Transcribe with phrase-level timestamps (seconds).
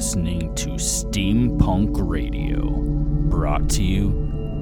[0.00, 2.70] listening to Steampunk Radio,
[3.28, 4.08] brought to you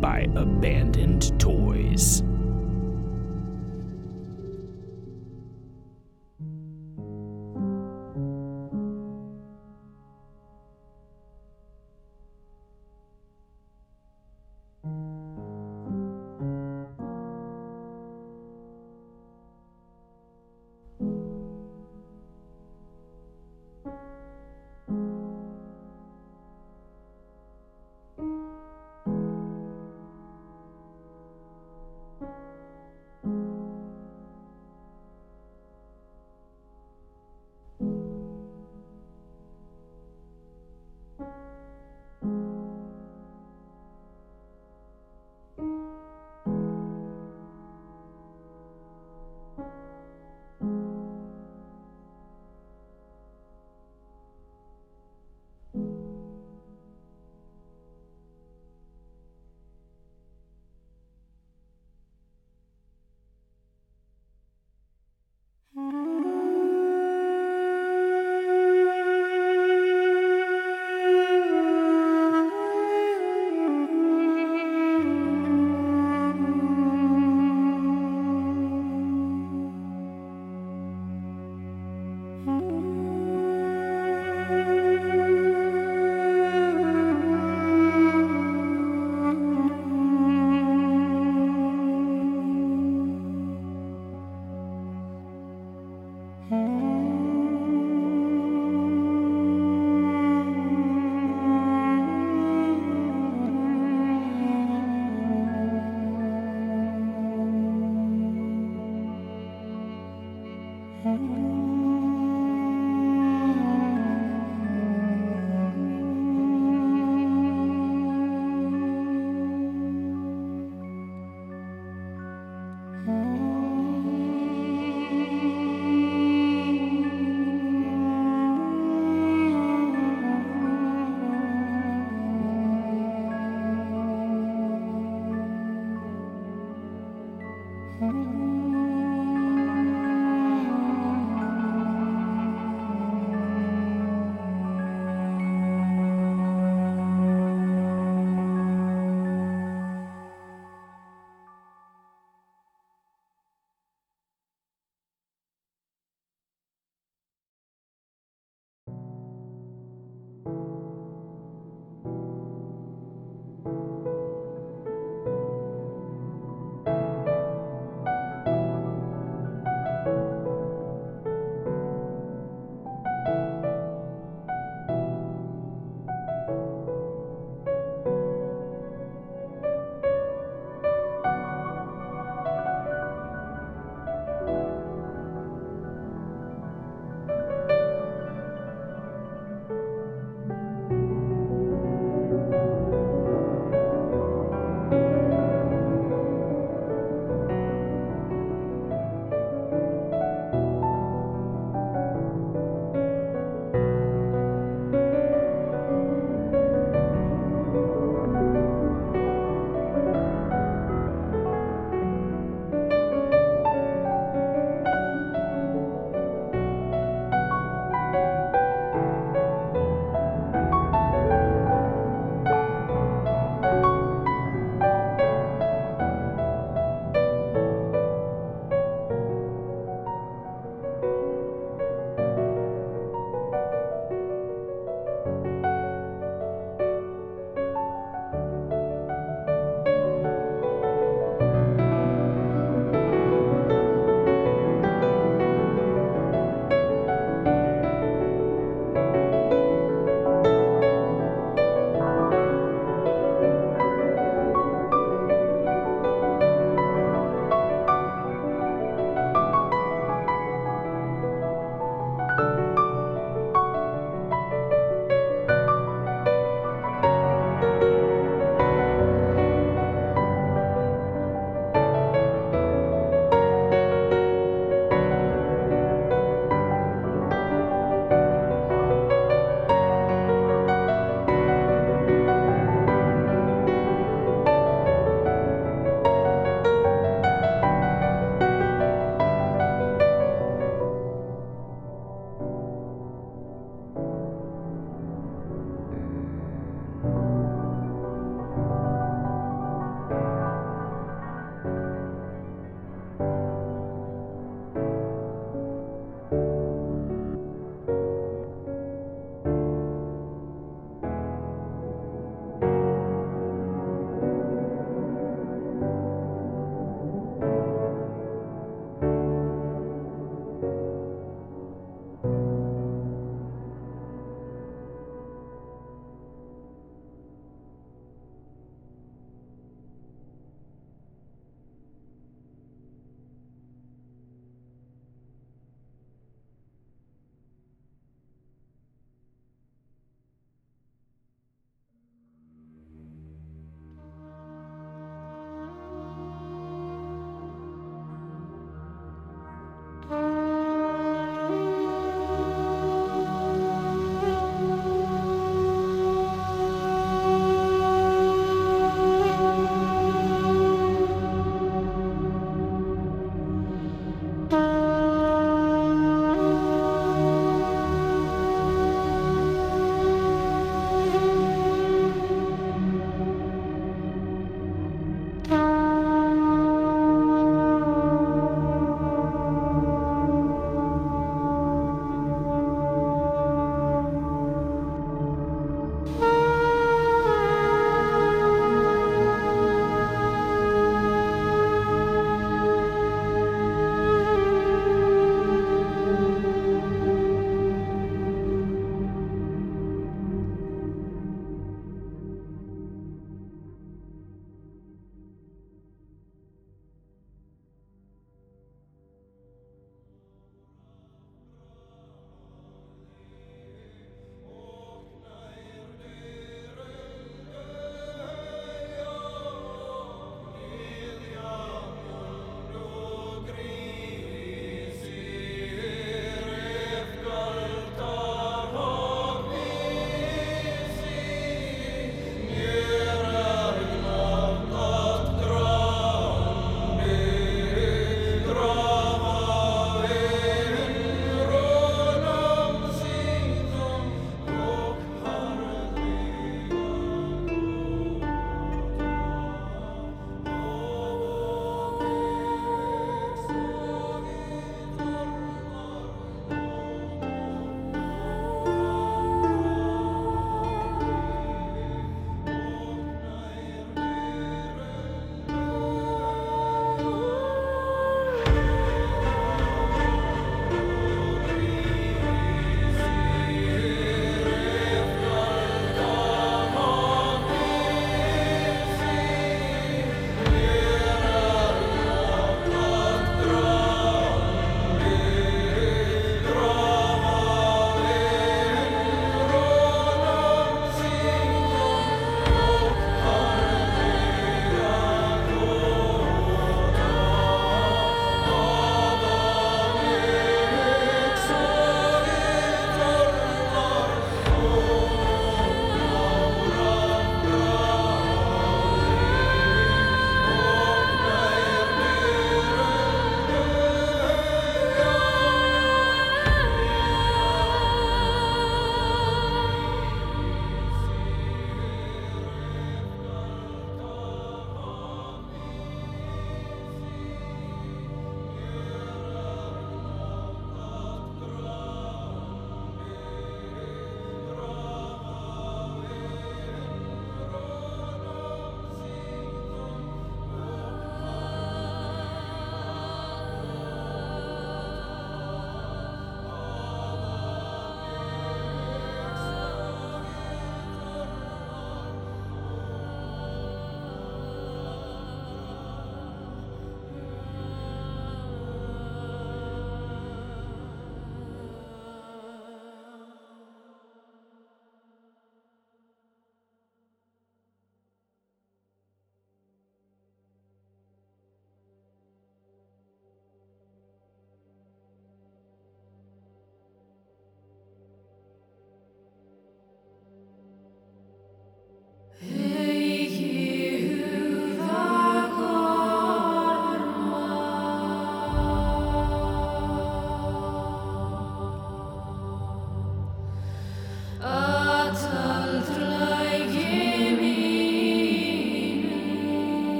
[0.00, 2.22] by Abandoned Toys.